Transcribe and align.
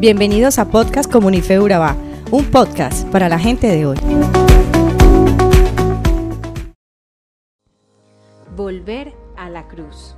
Bienvenidos 0.00 0.58
a 0.58 0.64
Podcast 0.70 1.12
Comunife 1.12 1.60
Urabá, 1.60 1.94
un 2.30 2.46
podcast 2.46 3.06
para 3.10 3.28
la 3.28 3.38
gente 3.38 3.66
de 3.66 3.84
hoy. 3.84 3.98
Volver 8.56 9.12
a 9.36 9.50
la 9.50 9.68
cruz. 9.68 10.16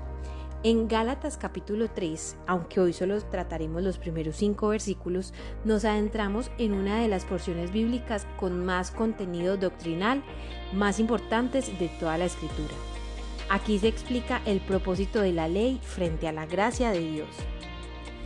En 0.63 0.87
Gálatas 0.87 1.37
capítulo 1.37 1.91
3, 1.91 2.37
aunque 2.47 2.79
hoy 2.79 2.93
solo 2.93 3.21
trataremos 3.23 3.83
los 3.83 3.99
primeros 3.99 4.37
cinco 4.37 4.69
versículos, 4.69 5.35
nos 5.65 5.85
adentramos 5.85 6.53
en 6.59 6.75
una 6.75 7.01
de 7.01 7.09
las 7.09 7.25
porciones 7.25 7.73
bíblicas 7.73 8.29
con 8.39 8.65
más 8.65 8.93
contenido 8.93 9.57
doctrinal, 9.57 10.23
más 10.73 11.01
importantes 11.01 11.77
de 11.81 11.89
toda 11.99 12.19
la 12.19 12.27
escritura. 12.27 12.75
Aquí 13.51 13.81
se 13.81 13.89
explica 13.89 14.43
el 14.47 14.61
propósito 14.61 15.21
de 15.21 15.33
la 15.33 15.49
ley 15.49 15.81
frente 15.83 16.29
a 16.29 16.33
la 16.33 16.47
gracia 16.47 16.93
de 16.93 17.01
Dios. 17.01 17.31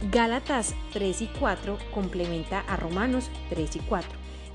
Gálatas 0.02 0.74
3 0.92 1.22
y 1.22 1.26
4 1.38 1.78
complementa 1.92 2.60
a 2.60 2.76
Romanos 2.76 3.30
3 3.48 3.76
y 3.76 3.78
4. 3.80 4.10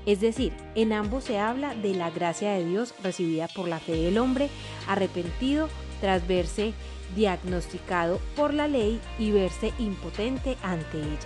Es 0.06 0.20
decir, 0.20 0.52
en 0.74 0.92
ambos 0.92 1.24
se 1.24 1.38
habla 1.38 1.74
de 1.74 1.94
la 1.94 2.10
gracia 2.10 2.52
de 2.52 2.64
Dios 2.64 2.94
recibida 3.02 3.48
por 3.48 3.68
la 3.68 3.78
fe 3.78 3.92
del 3.92 4.18
hombre 4.18 4.48
arrepentido 4.88 5.68
tras 6.00 6.26
verse 6.26 6.74
diagnosticado 7.14 8.20
por 8.36 8.54
la 8.54 8.68
ley 8.68 9.00
y 9.18 9.30
verse 9.30 9.72
impotente 9.78 10.56
ante 10.62 10.98
ella. 10.98 11.18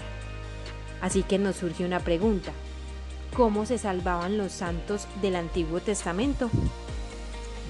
Así 1.01 1.23
que 1.23 1.39
nos 1.39 1.56
surge 1.56 1.84
una 1.84 2.01
pregunta. 2.01 2.53
¿Cómo 3.34 3.67
se 3.67 3.78
salvaban 3.78 4.39
los 4.39 4.53
santos 4.53 5.06
del 5.20 5.37
Antiguo 5.37 5.80
Testamento? 5.80 6.51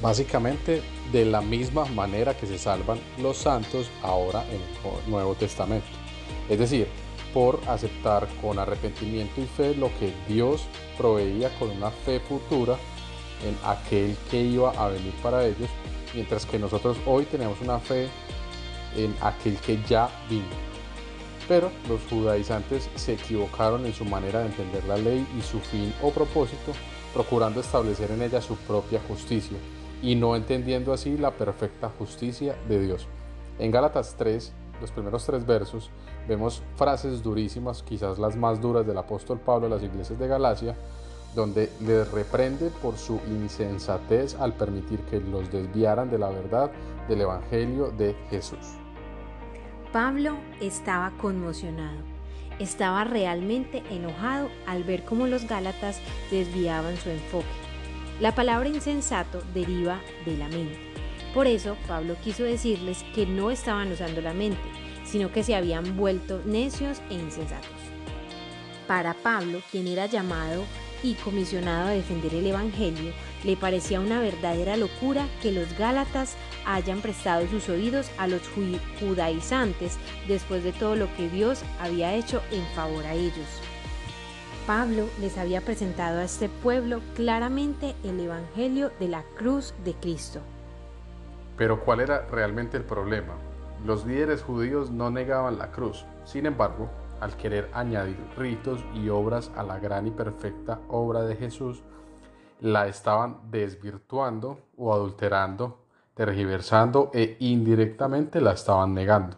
Básicamente 0.00 0.82
de 1.12 1.24
la 1.24 1.40
misma 1.40 1.86
manera 1.86 2.36
que 2.36 2.46
se 2.46 2.58
salvan 2.58 2.98
los 3.18 3.36
santos 3.36 3.90
ahora 4.02 4.44
en 4.48 4.60
el 4.60 5.10
Nuevo 5.10 5.34
Testamento 5.34 6.05
es 6.48 6.58
decir, 6.58 6.86
por 7.34 7.60
aceptar 7.66 8.28
con 8.40 8.58
arrepentimiento 8.58 9.40
y 9.40 9.44
fe 9.44 9.74
lo 9.74 9.88
que 9.98 10.12
Dios 10.28 10.66
proveía 10.96 11.50
con 11.58 11.70
una 11.70 11.90
fe 11.90 12.20
futura 12.20 12.76
en 13.44 13.56
aquel 13.64 14.16
que 14.30 14.40
iba 14.40 14.70
a 14.70 14.88
venir 14.88 15.12
para 15.22 15.44
ellos, 15.44 15.68
mientras 16.14 16.46
que 16.46 16.58
nosotros 16.58 16.96
hoy 17.06 17.24
tenemos 17.24 17.60
una 17.60 17.78
fe 17.78 18.08
en 18.96 19.14
aquel 19.20 19.56
que 19.58 19.78
ya 19.86 20.08
vino. 20.30 20.46
Pero 21.48 21.70
los 21.88 22.00
judaizantes 22.08 22.88
se 22.94 23.12
equivocaron 23.14 23.86
en 23.86 23.94
su 23.94 24.04
manera 24.04 24.40
de 24.40 24.46
entender 24.46 24.84
la 24.84 24.96
ley 24.96 25.26
y 25.38 25.42
su 25.42 25.60
fin 25.60 25.92
o 26.02 26.10
propósito, 26.10 26.72
procurando 27.12 27.60
establecer 27.60 28.10
en 28.10 28.22
ella 28.22 28.40
su 28.40 28.56
propia 28.56 29.00
justicia 29.06 29.56
y 30.02 30.14
no 30.14 30.36
entendiendo 30.36 30.92
así 30.92 31.16
la 31.16 31.30
perfecta 31.32 31.90
justicia 31.98 32.56
de 32.68 32.80
Dios. 32.80 33.06
En 33.58 33.70
Gálatas 33.70 34.16
3, 34.18 34.52
los 34.80 34.90
primeros 34.90 35.24
tres 35.24 35.46
versos, 35.46 35.90
vemos 36.28 36.62
frases 36.76 37.22
durísimas, 37.22 37.82
quizás 37.82 38.18
las 38.18 38.36
más 38.36 38.60
duras 38.60 38.86
del 38.86 38.98
apóstol 38.98 39.38
Pablo 39.38 39.66
a 39.66 39.70
las 39.70 39.82
iglesias 39.82 40.18
de 40.18 40.28
Galacia, 40.28 40.76
donde 41.34 41.70
les 41.80 42.10
reprende 42.10 42.70
por 42.82 42.96
su 42.96 43.20
insensatez 43.28 44.34
al 44.36 44.54
permitir 44.54 45.00
que 45.02 45.20
los 45.20 45.50
desviaran 45.50 46.10
de 46.10 46.18
la 46.18 46.30
verdad 46.30 46.70
del 47.08 47.20
Evangelio 47.20 47.90
de 47.90 48.16
Jesús. 48.30 48.76
Pablo 49.92 50.36
estaba 50.60 51.12
conmocionado, 51.18 51.98
estaba 52.58 53.04
realmente 53.04 53.82
enojado 53.90 54.48
al 54.66 54.84
ver 54.84 55.04
cómo 55.04 55.26
los 55.26 55.46
Gálatas 55.46 56.00
desviaban 56.30 56.96
su 56.96 57.10
enfoque. 57.10 57.46
La 58.20 58.34
palabra 58.34 58.68
insensato 58.68 59.42
deriva 59.54 60.00
de 60.24 60.36
la 60.38 60.48
mente. 60.48 60.95
Por 61.36 61.46
eso 61.46 61.76
Pablo 61.86 62.16
quiso 62.24 62.44
decirles 62.44 63.04
que 63.14 63.26
no 63.26 63.50
estaban 63.50 63.92
usando 63.92 64.22
la 64.22 64.32
mente, 64.32 64.70
sino 65.04 65.30
que 65.30 65.44
se 65.44 65.54
habían 65.54 65.94
vuelto 65.94 66.40
necios 66.46 67.02
e 67.10 67.14
insensatos. 67.14 67.68
Para 68.86 69.12
Pablo, 69.12 69.60
quien 69.70 69.86
era 69.86 70.06
llamado 70.06 70.64
y 71.02 71.12
comisionado 71.12 71.88
a 71.88 71.90
defender 71.90 72.34
el 72.34 72.46
Evangelio, 72.46 73.12
le 73.44 73.54
parecía 73.54 74.00
una 74.00 74.18
verdadera 74.18 74.78
locura 74.78 75.28
que 75.42 75.52
los 75.52 75.76
Gálatas 75.76 76.36
hayan 76.64 77.02
prestado 77.02 77.46
sus 77.48 77.68
oídos 77.68 78.10
a 78.16 78.28
los 78.28 78.40
judaizantes 78.98 79.98
después 80.26 80.64
de 80.64 80.72
todo 80.72 80.96
lo 80.96 81.14
que 81.16 81.28
Dios 81.28 81.60
había 81.78 82.14
hecho 82.14 82.40
en 82.50 82.64
favor 82.74 83.04
a 83.04 83.12
ellos. 83.12 83.60
Pablo 84.66 85.06
les 85.20 85.36
había 85.36 85.60
presentado 85.60 86.20
a 86.20 86.24
este 86.24 86.48
pueblo 86.48 87.02
claramente 87.14 87.94
el 88.04 88.20
Evangelio 88.20 88.90
de 88.98 89.08
la 89.08 89.22
cruz 89.36 89.74
de 89.84 89.92
Cristo. 89.92 90.40
Pero 91.56 91.84
¿cuál 91.84 92.00
era 92.00 92.26
realmente 92.30 92.76
el 92.76 92.84
problema? 92.84 93.34
Los 93.84 94.06
líderes 94.06 94.42
judíos 94.42 94.90
no 94.90 95.10
negaban 95.10 95.58
la 95.58 95.70
cruz, 95.70 96.04
sin 96.24 96.46
embargo, 96.46 96.90
al 97.20 97.36
querer 97.36 97.70
añadir 97.72 98.18
ritos 98.36 98.84
y 98.94 99.08
obras 99.08 99.50
a 99.56 99.62
la 99.62 99.78
gran 99.78 100.06
y 100.06 100.10
perfecta 100.10 100.80
obra 100.88 101.22
de 101.22 101.36
Jesús, 101.36 101.82
la 102.60 102.88
estaban 102.88 103.50
desvirtuando 103.50 104.60
o 104.76 104.92
adulterando, 104.92 105.84
tergiversando 106.14 107.10
e 107.12 107.36
indirectamente 107.40 108.40
la 108.40 108.52
estaban 108.52 108.94
negando. 108.94 109.36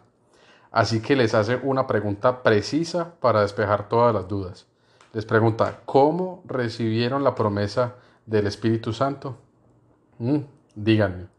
Así 0.71 1.01
que 1.01 1.15
les 1.15 1.33
hace 1.33 1.55
una 1.57 1.87
pregunta 1.87 2.43
precisa 2.43 3.15
para 3.19 3.41
despejar 3.41 3.89
todas 3.89 4.13
las 4.13 4.27
dudas. 4.27 4.67
Les 5.13 5.25
pregunta, 5.25 5.81
¿cómo 5.85 6.43
recibieron 6.45 7.23
la 7.23 7.33
promesa 7.33 7.95
del 8.25 8.45
Espíritu 8.45 8.93
Santo? 8.93 9.37
Mm, 10.19 10.39
díganme. 10.75 11.38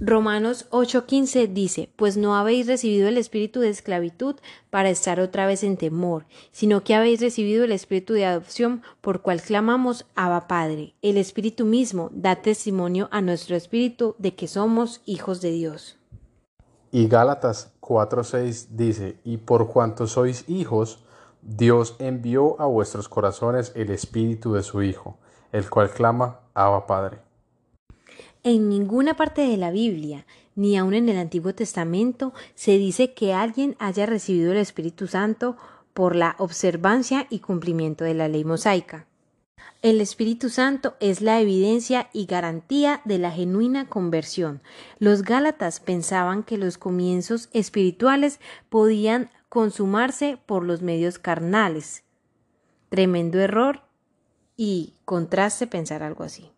Romanos 0.00 0.66
8:15 0.70 1.48
dice, 1.52 1.90
pues 1.96 2.16
no 2.16 2.36
habéis 2.36 2.68
recibido 2.68 3.08
el 3.08 3.18
espíritu 3.18 3.58
de 3.58 3.68
esclavitud 3.68 4.36
para 4.70 4.90
estar 4.90 5.18
otra 5.18 5.44
vez 5.46 5.64
en 5.64 5.76
temor, 5.76 6.24
sino 6.52 6.84
que 6.84 6.94
habéis 6.94 7.20
recibido 7.20 7.64
el 7.64 7.72
espíritu 7.72 8.12
de 8.12 8.24
adopción 8.24 8.82
por 9.00 9.22
cual 9.22 9.42
clamamos 9.42 10.06
Abba 10.14 10.46
Padre. 10.46 10.94
El 11.02 11.16
espíritu 11.16 11.64
mismo 11.64 12.10
da 12.12 12.36
testimonio 12.36 13.08
a 13.10 13.20
nuestro 13.22 13.56
espíritu 13.56 14.14
de 14.18 14.36
que 14.36 14.46
somos 14.46 15.00
hijos 15.04 15.40
de 15.40 15.50
Dios. 15.50 15.98
Y 16.92 17.08
Gálatas 17.08 17.72
4:6 17.80 18.68
dice, 18.70 19.18
y 19.24 19.38
por 19.38 19.66
cuanto 19.66 20.06
sois 20.06 20.48
hijos, 20.48 21.04
Dios 21.42 21.96
envió 21.98 22.60
a 22.60 22.66
vuestros 22.66 23.08
corazones 23.08 23.72
el 23.74 23.90
espíritu 23.90 24.52
de 24.52 24.62
su 24.62 24.80
Hijo, 24.80 25.18
el 25.50 25.68
cual 25.68 25.90
clama 25.90 26.40
Abba 26.54 26.86
Padre. 26.86 27.27
En 28.44 28.68
ninguna 28.68 29.14
parte 29.14 29.42
de 29.42 29.56
la 29.56 29.70
Biblia, 29.70 30.24
ni 30.54 30.76
aun 30.76 30.94
en 30.94 31.08
el 31.08 31.18
Antiguo 31.18 31.54
Testamento, 31.54 32.32
se 32.54 32.78
dice 32.78 33.12
que 33.12 33.34
alguien 33.34 33.76
haya 33.78 34.06
recibido 34.06 34.52
el 34.52 34.58
Espíritu 34.58 35.06
Santo 35.06 35.56
por 35.92 36.14
la 36.14 36.36
observancia 36.38 37.26
y 37.30 37.40
cumplimiento 37.40 38.04
de 38.04 38.14
la 38.14 38.28
ley 38.28 38.44
mosaica. 38.44 39.06
El 39.82 40.00
Espíritu 40.00 40.48
Santo 40.48 40.96
es 40.98 41.20
la 41.20 41.40
evidencia 41.40 42.10
y 42.12 42.26
garantía 42.26 43.00
de 43.04 43.18
la 43.18 43.30
genuina 43.30 43.88
conversión. 43.88 44.60
Los 44.98 45.22
Gálatas 45.22 45.78
pensaban 45.78 46.42
que 46.42 46.58
los 46.58 46.78
comienzos 46.78 47.48
espirituales 47.52 48.40
podían 48.68 49.30
consumarse 49.48 50.38
por 50.46 50.64
los 50.64 50.82
medios 50.82 51.18
carnales. 51.18 52.02
Tremendo 52.88 53.38
error 53.38 53.82
y 54.56 54.94
contraste 55.04 55.68
pensar 55.68 56.02
algo 56.02 56.24
así. 56.24 56.50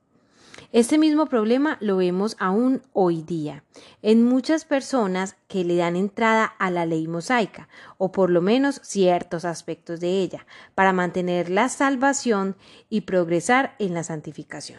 Este 0.72 0.98
mismo 0.98 1.26
problema 1.26 1.76
lo 1.80 1.96
vemos 1.96 2.36
aún 2.38 2.82
hoy 2.92 3.22
día 3.22 3.64
en 4.02 4.24
muchas 4.24 4.64
personas 4.64 5.36
que 5.48 5.64
le 5.64 5.76
dan 5.76 5.96
entrada 5.96 6.44
a 6.44 6.70
la 6.70 6.86
ley 6.86 7.08
mosaica, 7.08 7.68
o 7.98 8.12
por 8.12 8.30
lo 8.30 8.40
menos 8.40 8.80
ciertos 8.84 9.44
aspectos 9.44 9.98
de 9.98 10.20
ella, 10.20 10.46
para 10.74 10.92
mantener 10.92 11.50
la 11.50 11.68
salvación 11.68 12.56
y 12.88 13.02
progresar 13.02 13.74
en 13.78 13.94
la 13.94 14.04
santificación. 14.04 14.78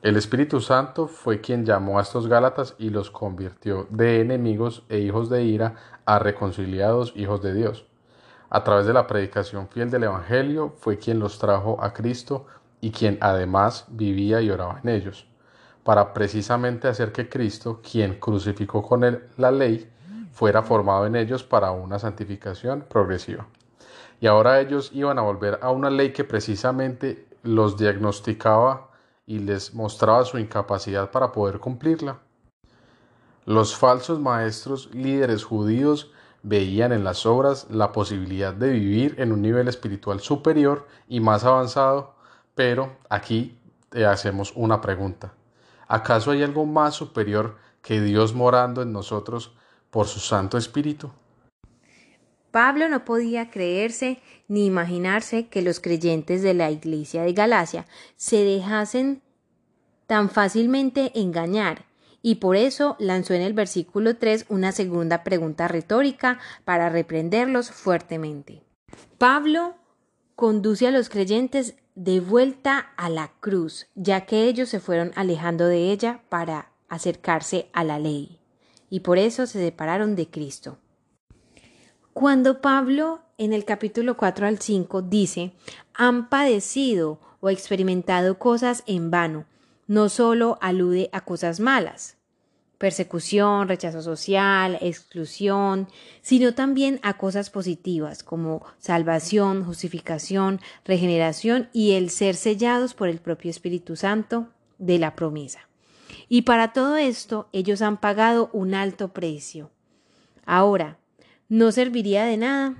El 0.00 0.16
Espíritu 0.16 0.60
Santo 0.60 1.08
fue 1.08 1.40
quien 1.40 1.66
llamó 1.66 1.98
a 1.98 2.02
estos 2.02 2.28
Gálatas 2.28 2.76
y 2.78 2.90
los 2.90 3.10
convirtió 3.10 3.88
de 3.90 4.20
enemigos 4.20 4.84
e 4.88 5.00
hijos 5.00 5.28
de 5.28 5.42
ira 5.42 5.74
a 6.06 6.18
reconciliados 6.18 7.12
hijos 7.16 7.42
de 7.42 7.52
Dios. 7.52 7.84
A 8.48 8.64
través 8.64 8.86
de 8.86 8.92
la 8.94 9.06
predicación 9.06 9.68
fiel 9.68 9.90
del 9.90 10.04
Evangelio 10.04 10.72
fue 10.78 10.98
quien 10.98 11.18
los 11.18 11.38
trajo 11.38 11.82
a 11.82 11.92
Cristo 11.92 12.46
y 12.80 12.90
quien 12.90 13.18
además 13.20 13.86
vivía 13.88 14.40
y 14.40 14.50
oraba 14.50 14.80
en 14.82 14.90
ellos, 14.90 15.26
para 15.84 16.12
precisamente 16.12 16.88
hacer 16.88 17.12
que 17.12 17.28
Cristo, 17.28 17.80
quien 17.82 18.18
crucificó 18.18 18.82
con 18.82 19.04
él 19.04 19.24
la 19.36 19.50
ley, 19.50 19.90
fuera 20.32 20.62
formado 20.62 21.06
en 21.06 21.16
ellos 21.16 21.42
para 21.42 21.72
una 21.72 21.98
santificación 21.98 22.84
progresiva. 22.88 23.46
Y 24.20 24.26
ahora 24.26 24.60
ellos 24.60 24.90
iban 24.92 25.18
a 25.18 25.22
volver 25.22 25.58
a 25.62 25.70
una 25.70 25.90
ley 25.90 26.12
que 26.12 26.24
precisamente 26.24 27.26
los 27.42 27.76
diagnosticaba 27.76 28.90
y 29.26 29.38
les 29.38 29.74
mostraba 29.74 30.24
su 30.24 30.38
incapacidad 30.38 31.10
para 31.10 31.32
poder 31.32 31.58
cumplirla. 31.58 32.18
Los 33.44 33.76
falsos 33.76 34.20
maestros 34.20 34.90
líderes 34.92 35.44
judíos 35.44 36.12
veían 36.42 36.92
en 36.92 37.04
las 37.04 37.26
obras 37.26 37.66
la 37.70 37.92
posibilidad 37.92 38.52
de 38.52 38.70
vivir 38.70 39.14
en 39.18 39.32
un 39.32 39.42
nivel 39.42 39.68
espiritual 39.68 40.20
superior 40.20 40.86
y 41.08 41.20
más 41.20 41.44
avanzado 41.44 42.17
pero 42.58 42.96
aquí 43.08 43.56
te 43.88 44.04
hacemos 44.04 44.52
una 44.56 44.80
pregunta. 44.80 45.32
¿Acaso 45.86 46.32
hay 46.32 46.42
algo 46.42 46.66
más 46.66 46.96
superior 46.96 47.56
que 47.82 48.00
Dios 48.00 48.34
morando 48.34 48.82
en 48.82 48.92
nosotros 48.92 49.54
por 49.90 50.08
su 50.08 50.18
Santo 50.18 50.58
Espíritu? 50.58 51.12
Pablo 52.50 52.88
no 52.88 53.04
podía 53.04 53.48
creerse 53.52 54.20
ni 54.48 54.66
imaginarse 54.66 55.46
que 55.46 55.62
los 55.62 55.78
creyentes 55.78 56.42
de 56.42 56.52
la 56.52 56.72
iglesia 56.72 57.22
de 57.22 57.32
Galacia 57.32 57.86
se 58.16 58.42
dejasen 58.42 59.22
tan 60.08 60.28
fácilmente 60.28 61.12
engañar 61.14 61.84
y 62.22 62.36
por 62.36 62.56
eso 62.56 62.96
lanzó 62.98 63.34
en 63.34 63.42
el 63.42 63.52
versículo 63.52 64.16
3 64.16 64.46
una 64.48 64.72
segunda 64.72 65.22
pregunta 65.22 65.68
retórica 65.68 66.40
para 66.64 66.88
reprenderlos 66.88 67.70
fuertemente. 67.70 68.64
Pablo 69.16 69.76
conduce 70.34 70.88
a 70.88 70.90
los 70.90 71.08
creyentes 71.08 71.76
de 71.98 72.20
vuelta 72.20 72.78
a 72.96 73.10
la 73.10 73.32
cruz, 73.40 73.88
ya 73.96 74.24
que 74.24 74.44
ellos 74.44 74.68
se 74.68 74.78
fueron 74.78 75.10
alejando 75.16 75.66
de 75.66 75.90
ella 75.90 76.22
para 76.28 76.70
acercarse 76.88 77.70
a 77.72 77.82
la 77.82 77.98
ley, 77.98 78.38
y 78.88 79.00
por 79.00 79.18
eso 79.18 79.48
se 79.48 79.58
separaron 79.58 80.14
de 80.14 80.30
Cristo. 80.30 80.78
Cuando 82.12 82.60
Pablo 82.60 83.22
en 83.36 83.52
el 83.52 83.64
capítulo 83.64 84.16
4 84.16 84.46
al 84.46 84.60
5 84.60 85.02
dice, 85.02 85.54
han 85.92 86.28
padecido 86.28 87.18
o 87.40 87.50
experimentado 87.50 88.38
cosas 88.38 88.84
en 88.86 89.10
vano, 89.10 89.46
no 89.88 90.08
solo 90.08 90.56
alude 90.60 91.10
a 91.12 91.22
cosas 91.22 91.58
malas, 91.58 92.16
persecución, 92.78 93.68
rechazo 93.68 94.02
social, 94.02 94.78
exclusión, 94.80 95.88
sino 96.22 96.54
también 96.54 97.00
a 97.02 97.18
cosas 97.18 97.50
positivas 97.50 98.22
como 98.22 98.64
salvación, 98.78 99.64
justificación, 99.64 100.60
regeneración 100.84 101.68
y 101.72 101.92
el 101.92 102.10
ser 102.10 102.36
sellados 102.36 102.94
por 102.94 103.08
el 103.08 103.18
propio 103.18 103.50
Espíritu 103.50 103.96
Santo 103.96 104.48
de 104.78 104.98
la 104.98 105.16
promesa. 105.16 105.68
Y 106.28 106.42
para 106.42 106.72
todo 106.72 106.96
esto 106.96 107.48
ellos 107.52 107.82
han 107.82 107.98
pagado 107.98 108.48
un 108.52 108.74
alto 108.74 109.12
precio. 109.12 109.70
Ahora, 110.46 110.98
¿no 111.48 111.72
serviría 111.72 112.24
de 112.24 112.36
nada 112.36 112.76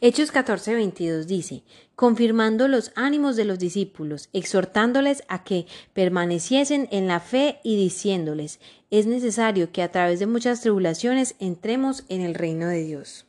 Hechos 0.00 0.32
14:22 0.32 1.24
dice, 1.26 1.64
confirmando 1.96 2.68
los 2.68 2.92
ánimos 2.94 3.34
de 3.34 3.44
los 3.44 3.58
discípulos, 3.58 4.28
exhortándoles 4.32 5.24
a 5.26 5.42
que 5.42 5.66
permaneciesen 5.92 6.86
en 6.92 7.08
la 7.08 7.18
fe 7.18 7.58
y 7.64 7.76
diciéndoles, 7.76 8.60
es 8.90 9.06
necesario 9.06 9.72
que 9.72 9.82
a 9.82 9.90
través 9.90 10.20
de 10.20 10.28
muchas 10.28 10.60
tribulaciones 10.60 11.34
entremos 11.40 12.04
en 12.08 12.20
el 12.20 12.34
reino 12.34 12.68
de 12.68 12.84
Dios. 12.84 13.26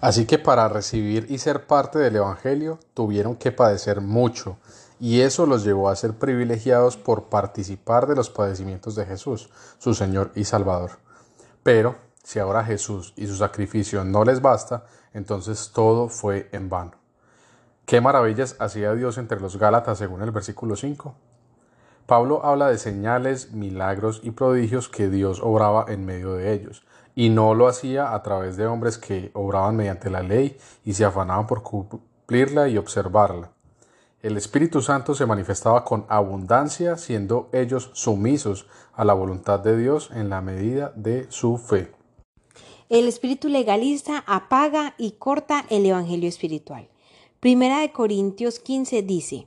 Así 0.00 0.24
que 0.24 0.38
para 0.38 0.66
recibir 0.70 1.26
y 1.28 1.36
ser 1.36 1.66
parte 1.66 1.98
del 1.98 2.16
Evangelio 2.16 2.78
tuvieron 2.94 3.36
que 3.36 3.52
padecer 3.52 4.00
mucho, 4.00 4.56
y 4.98 5.20
eso 5.20 5.44
los 5.44 5.62
llevó 5.62 5.90
a 5.90 5.96
ser 5.96 6.14
privilegiados 6.14 6.96
por 6.96 7.24
participar 7.24 8.06
de 8.06 8.16
los 8.16 8.30
padecimientos 8.30 8.94
de 8.94 9.04
Jesús, 9.04 9.50
su 9.78 9.92
Señor 9.92 10.32
y 10.34 10.44
Salvador. 10.44 10.92
Pero 11.62 11.96
si 12.24 12.40
ahora 12.40 12.64
Jesús 12.64 13.12
y 13.16 13.26
su 13.26 13.36
sacrificio 13.36 14.02
no 14.02 14.24
les 14.24 14.42
basta, 14.42 14.86
entonces 15.12 15.70
todo 15.72 16.08
fue 16.08 16.48
en 16.52 16.68
vano. 16.68 16.92
¿Qué 17.86 18.00
maravillas 18.00 18.56
hacía 18.58 18.94
Dios 18.94 19.18
entre 19.18 19.38
los 19.38 19.58
Gálatas 19.58 19.98
según 19.98 20.22
el 20.22 20.30
versículo 20.30 20.74
5? 20.74 21.14
Pablo 22.06 22.44
habla 22.44 22.68
de 22.68 22.78
señales, 22.78 23.52
milagros 23.52 24.20
y 24.22 24.30
prodigios 24.30 24.88
que 24.88 25.08
Dios 25.08 25.40
obraba 25.42 25.84
en 25.88 26.06
medio 26.06 26.32
de 26.32 26.52
ellos, 26.54 26.86
y 27.14 27.28
no 27.28 27.54
lo 27.54 27.68
hacía 27.68 28.14
a 28.14 28.22
través 28.22 28.56
de 28.56 28.66
hombres 28.66 28.96
que 28.96 29.30
obraban 29.34 29.76
mediante 29.76 30.08
la 30.08 30.22
ley 30.22 30.58
y 30.82 30.94
se 30.94 31.04
afanaban 31.04 31.46
por 31.46 31.62
cumplirla 31.62 32.68
y 32.68 32.78
observarla. 32.78 33.50
El 34.22 34.38
Espíritu 34.38 34.80
Santo 34.80 35.14
se 35.14 35.26
manifestaba 35.26 35.84
con 35.84 36.06
abundancia, 36.08 36.96
siendo 36.96 37.50
ellos 37.52 37.90
sumisos 37.92 38.66
a 38.94 39.04
la 39.04 39.12
voluntad 39.12 39.60
de 39.60 39.76
Dios 39.76 40.10
en 40.14 40.30
la 40.30 40.40
medida 40.40 40.90
de 40.96 41.26
su 41.28 41.58
fe. 41.58 41.92
El 42.90 43.08
espíritu 43.08 43.48
legalista 43.48 44.24
apaga 44.26 44.94
y 44.98 45.12
corta 45.12 45.64
el 45.70 45.86
evangelio 45.86 46.28
espiritual. 46.28 46.88
Primera 47.40 47.80
de 47.80 47.92
Corintios 47.92 48.58
15 48.58 49.02
dice, 49.02 49.46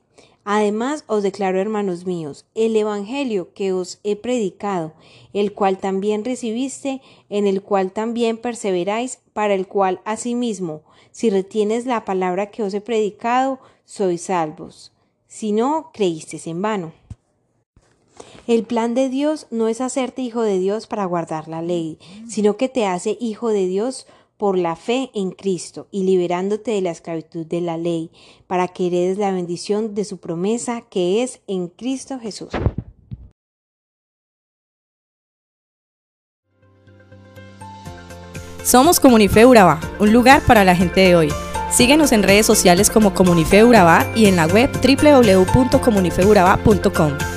Además 0.50 1.04
os 1.08 1.24
declaro, 1.24 1.60
hermanos 1.60 2.06
míos, 2.06 2.46
el 2.56 2.78
Evangelio 2.78 3.54
que 3.54 3.74
os 3.74 4.00
he 4.06 4.16
predicado, 4.16 4.94
el 5.34 5.52
cual 5.52 5.78
también 5.78 6.24
recibiste, 6.24 7.02
en 7.28 7.48
el 7.48 7.62
cual 7.62 7.92
también 7.92 8.38
perseveráis, 8.38 9.20
para 9.34 9.56
el 9.56 9.68
cual 9.68 10.00
asimismo, 10.06 10.84
si 11.12 11.30
retienes 11.30 11.86
la 11.86 12.06
palabra 12.06 12.50
que 12.50 12.64
os 12.64 12.74
he 12.74 12.80
predicado, 12.80 13.60
sois 13.84 14.22
salvos. 14.22 14.94
Si 15.28 15.52
no, 15.52 15.92
creísteis 15.94 16.48
en 16.48 16.62
vano. 16.62 16.94
El 18.48 18.64
plan 18.64 18.96
de 18.96 19.10
Dios 19.10 19.46
no 19.52 19.68
es 19.68 19.82
hacerte 19.82 20.22
hijo 20.22 20.42
de 20.42 20.58
Dios 20.58 20.88
para 20.88 21.04
guardar 21.04 21.50
la 21.50 21.62
ley, 21.62 22.00
sino 22.30 22.56
que 22.56 22.70
te 22.70 22.86
hace 22.86 23.18
hijo 23.20 23.50
de 23.50 23.68
Dios 23.68 24.08
por 24.38 24.58
la 24.58 24.78
fe 24.78 25.12
en 25.14 25.32
Cristo 25.32 25.88
y 25.92 26.06
liberándote 26.06 26.72
de 26.72 26.80
la 26.80 26.92
esclavitud 26.92 27.46
de 27.46 27.60
la 27.60 27.76
ley, 27.76 28.10
para 28.48 28.70
que 28.70 28.88
heredes 28.88 29.18
la 29.18 29.32
bendición 29.32 29.96
de 29.96 30.06
su 30.06 30.20
promesa 30.20 30.86
que 30.90 31.24
es 31.24 31.42
en 31.48 31.68
Cristo 31.68 32.20
Jesús. 32.20 32.52
Somos 38.64 39.02
Comunife 39.02 39.46
Urabá, 39.46 39.82
un 40.00 40.14
lugar 40.14 40.42
para 40.46 40.64
la 40.64 40.74
gente 40.76 41.02
de 41.02 41.18
hoy. 41.18 41.28
Síguenos 41.70 42.14
en 42.14 42.24
redes 42.24 42.46
sociales 42.46 42.90
como 42.90 43.14
Comunife 43.14 43.66
Urabá 43.66 44.10
y 44.16 44.28
en 44.28 44.38
la 44.38 44.48
web 44.48 44.70
www.comunifeurabá.com. 44.72 47.37